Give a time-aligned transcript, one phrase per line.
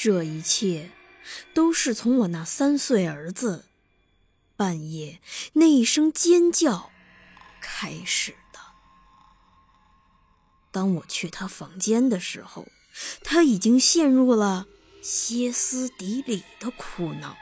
[0.00, 0.92] 这一切
[1.52, 3.64] 都是从我那三岁儿子
[4.56, 5.20] 半夜
[5.54, 6.92] 那一声尖叫
[7.60, 8.60] 开始的。
[10.70, 12.68] 当我去他房间的时候，
[13.24, 14.68] 他已经陷入了
[15.02, 17.36] 歇斯底里的哭闹，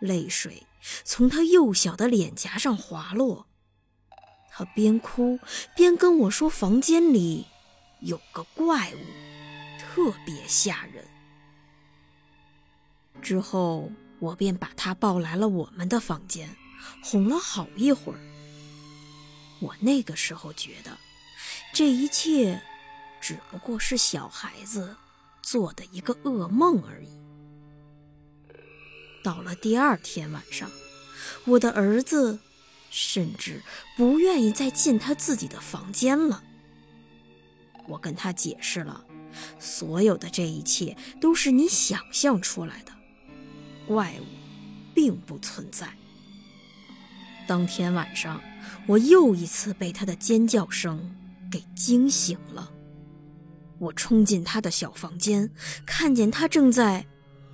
[0.00, 0.66] 泪水
[1.04, 3.46] 从他幼小的脸颊上滑落。
[4.50, 5.38] 他边哭
[5.76, 7.46] 边跟我说：“房间里
[8.00, 8.98] 有个怪物，
[9.78, 11.06] 特别吓人。”
[13.20, 16.56] 之后，我便把他抱来了我们的房间，
[17.02, 18.18] 哄了好一会儿。
[19.60, 20.96] 我那个时候觉得，
[21.72, 22.62] 这一切
[23.20, 24.96] 只不过是小孩子
[25.42, 27.08] 做的一个噩梦而已。
[29.22, 30.70] 到了第二天晚上，
[31.44, 32.38] 我的儿子
[32.88, 33.62] 甚至
[33.96, 36.42] 不愿意再进他自己的房间了。
[37.88, 39.04] 我跟他解释了，
[39.58, 42.92] 所有的这一切都是你想象出来的。
[43.88, 44.24] 怪物
[44.94, 45.88] 并不存在。
[47.46, 48.38] 当天晚上，
[48.86, 51.16] 我又一次被他的尖叫声
[51.50, 52.70] 给惊醒了。
[53.78, 55.50] 我冲进他的小房间，
[55.86, 57.06] 看见他正在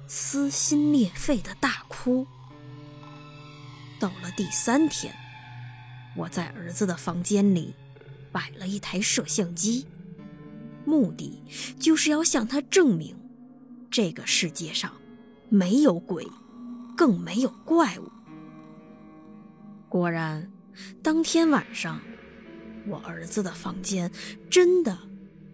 [0.08, 2.26] 撕心裂肺的大哭。
[4.00, 5.14] 到了第三天，
[6.16, 7.74] 我在儿子的房间里
[8.32, 9.86] 摆了一台摄像机，
[10.84, 11.40] 目的
[11.78, 13.16] 就是要向他证明，
[13.90, 14.92] 这个世界上。
[15.48, 16.26] 没有鬼，
[16.96, 18.10] 更没有怪物。
[19.88, 20.50] 果然，
[21.02, 22.00] 当天晚上，
[22.86, 24.10] 我儿子的房间
[24.50, 24.98] 真的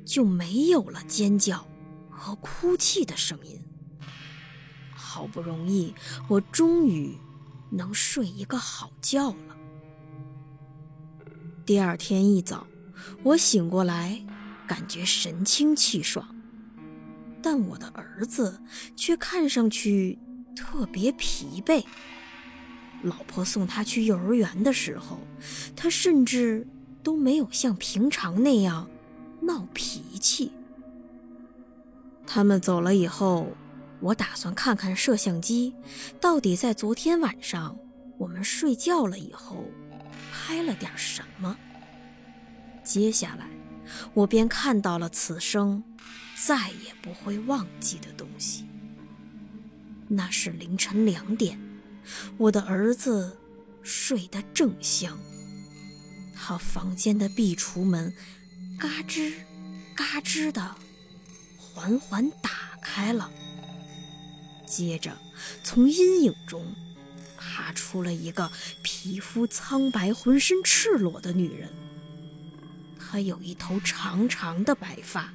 [0.04, 1.66] 就没有了尖叫
[2.08, 3.60] 和哭泣的声音。
[4.94, 5.94] 好不容易，
[6.28, 7.18] 我终于
[7.70, 9.56] 能睡一个好觉了。
[11.66, 12.66] 第二天一早，
[13.22, 14.24] 我醒过来，
[14.66, 16.39] 感觉神清气爽。
[17.42, 18.60] 但我的儿子
[18.96, 20.18] 却看上去
[20.54, 21.84] 特别疲惫。
[23.02, 25.20] 老婆送他去幼儿园的时候，
[25.74, 26.66] 他甚至
[27.02, 28.88] 都没有像平常那样
[29.40, 30.52] 闹脾气。
[32.26, 33.48] 他们走了以后，
[34.00, 35.74] 我打算看看摄像机
[36.20, 37.76] 到底在昨天晚上
[38.18, 39.64] 我们睡觉了以后
[40.30, 41.56] 拍了点什么。
[42.84, 43.46] 接下来，
[44.14, 45.82] 我便看到了此生。
[46.42, 48.64] 再也不会忘记的东西。
[50.08, 51.60] 那是凌晨两点，
[52.38, 53.36] 我的儿子
[53.82, 55.18] 睡得正香，
[56.34, 58.14] 他房间的壁橱门
[58.78, 59.34] 嘎吱
[59.94, 60.74] 嘎吱的
[61.58, 63.30] 缓缓打开了，
[64.66, 65.14] 接着
[65.62, 66.74] 从阴影中
[67.36, 68.50] 爬出了一个
[68.82, 71.70] 皮肤苍白、浑身赤裸的女人，
[73.10, 75.32] 他有一头长长的白发。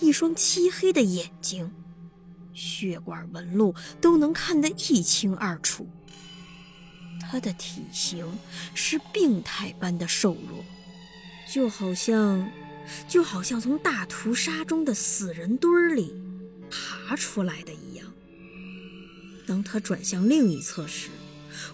[0.00, 1.72] 一双漆黑的眼睛，
[2.52, 5.88] 血管纹路都能看得一清二楚。
[7.20, 8.26] 他的体型
[8.74, 10.62] 是病态般的瘦弱，
[11.50, 12.50] 就好像，
[13.08, 16.14] 就好像从大屠杀中的死人堆里
[16.68, 18.06] 爬出来的一样。
[19.46, 21.08] 当他转向另一侧时，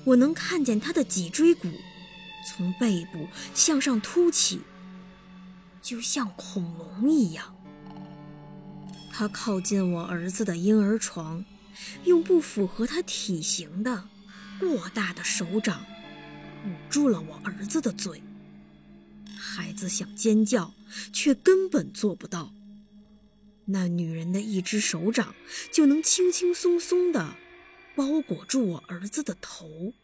[0.04, 1.68] 我能看见他的脊椎骨
[2.46, 4.60] 从背部向上凸起，
[5.88, 7.56] 就像恐龙一样。
[9.10, 11.42] 他靠近我儿子的婴儿床，
[12.04, 14.06] 用不符合他体型的
[14.60, 15.86] 过大的手掌
[16.66, 18.22] 捂住了我儿子的嘴。
[19.38, 20.74] 孩子想尖叫，
[21.10, 22.52] 却根本做不到。
[23.64, 25.34] 那女人的一只手掌
[25.72, 27.34] 就能轻轻松松地
[27.96, 29.94] 包裹住我儿子的头，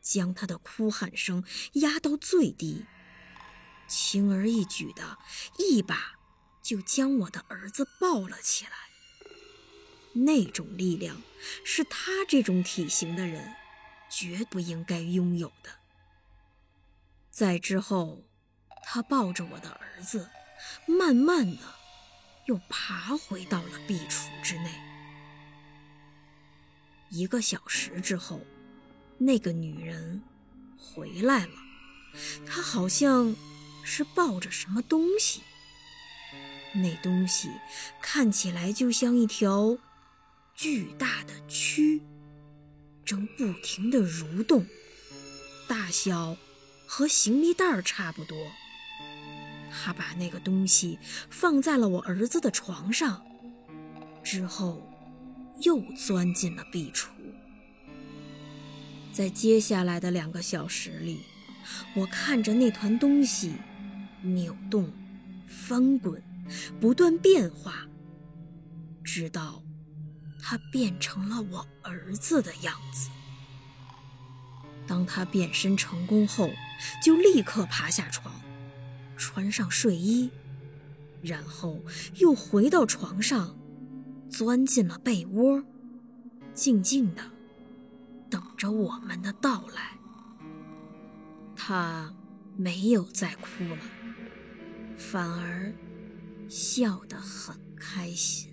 [0.00, 2.84] 将他的哭喊声压到最低，
[3.88, 5.18] 轻而易举的
[5.58, 6.14] 一把。
[6.60, 8.72] 就将我的儿子抱了起来。
[10.12, 11.22] 那种力量
[11.64, 13.54] 是他这种体型的人
[14.10, 15.70] 绝不应该拥有的。
[17.30, 18.22] 在之后，
[18.82, 20.28] 他抱着我的儿子，
[20.86, 21.62] 慢慢的
[22.44, 24.70] 又爬回到了壁橱之内。
[27.08, 28.42] 一个小时之后，
[29.16, 30.22] 那个女人
[30.76, 31.54] 回来了，
[32.46, 33.34] 她好像
[33.90, 35.40] 是抱着什么东西。
[36.74, 37.48] 那东西
[38.02, 39.78] 看起来就像一条
[40.54, 42.02] 巨大的蛆，
[43.02, 44.66] 正不停地蠕动，
[45.66, 46.36] 大小
[46.86, 48.36] 和行李袋差不多。
[49.72, 50.98] 他把那个东西
[51.30, 53.24] 放在了我儿子的床上，
[54.22, 54.86] 之后
[55.62, 57.08] 又钻进了壁橱。
[59.10, 61.22] 在接下来的两个小时里，
[61.94, 63.54] 我看着那团东西
[64.22, 64.92] 扭动、
[65.46, 66.22] 翻滚。
[66.80, 67.86] 不断变化，
[69.04, 69.62] 直到
[70.40, 73.10] 他变成了我儿子的样子。
[74.86, 76.48] 当他变身成功后，
[77.04, 78.34] 就立刻爬下床，
[79.14, 80.30] 穿上睡衣，
[81.20, 81.82] 然后
[82.14, 83.54] 又回到床上，
[84.30, 85.62] 钻进了被窝，
[86.54, 87.22] 静静的
[88.30, 89.98] 等着我们的到来。
[91.54, 92.14] 他
[92.56, 93.78] 没有再哭了，
[94.98, 95.72] 反而。
[96.48, 98.47] 笑得很开心。